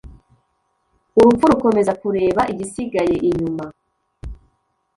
urupfu 1.19 1.45
rukomeza 1.51 1.91
kureba 2.01 2.41
igisigaye 2.51 3.15
inyuma. 3.29 3.65